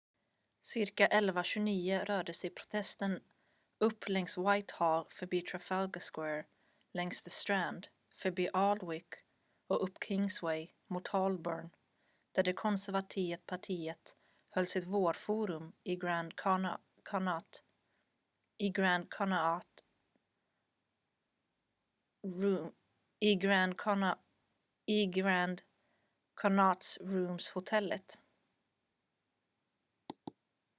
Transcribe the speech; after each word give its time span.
cirka 0.63 1.07
11.29 1.07 2.05
rörde 2.05 2.33
sig 2.33 2.49
protesten 2.49 3.23
upp 3.77 4.09
längs 4.09 4.37
whitehall 4.37 5.07
förbi 5.09 5.41
trafalgar 5.41 6.01
square 6.11 6.45
längs 6.93 7.23
the 7.23 7.29
strand 7.29 7.87
förbi 8.15 8.49
aldwych 8.53 9.13
och 9.67 9.83
upp 9.83 10.03
kingsway 10.03 10.67
mot 10.87 11.07
holborn 11.07 11.69
där 12.31 12.43
det 12.43 12.53
konservativa 12.53 13.37
partiet 13.45 14.15
höll 14.49 14.67
sitt 14.67 14.85
vårforum 14.85 15.73
i 15.83 15.95
grand 15.95 16.35
connaught 26.35 26.97
rooms-hotellet 26.99 28.17